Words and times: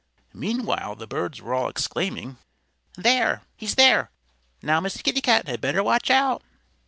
Meanwhile 0.33 0.95
the 0.95 1.05
birds 1.05 1.43
were 1.43 1.53
all 1.53 1.69
exclaiming, 1.69 2.37
"There! 2.95 3.43
He's 3.55 3.75
here. 3.75 4.09
Now 4.63 4.79
Miss 4.79 4.99
Kitty 4.99 5.21
Cat 5.21 5.47
had 5.47 5.61
better 5.61 5.83
watch 5.83 6.09
out." 6.09 6.41